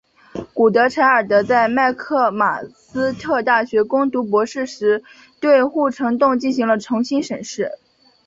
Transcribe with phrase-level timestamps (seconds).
[0.55, 5.03] 古德柴尔德在麦克马斯特大学攻读博士时
[5.39, 7.73] 对护城洞进行了重新审视。